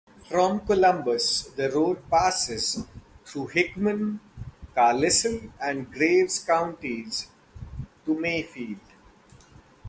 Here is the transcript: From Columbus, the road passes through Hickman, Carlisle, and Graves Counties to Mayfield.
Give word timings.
From 0.27 0.61
Columbus, 0.61 1.43
the 1.55 1.69
road 1.69 2.09
passes 2.09 2.83
through 3.23 3.45
Hickman, 3.49 4.19
Carlisle, 4.73 5.41
and 5.61 5.91
Graves 5.91 6.39
Counties 6.39 7.27
to 8.07 8.19
Mayfield. 8.19 8.79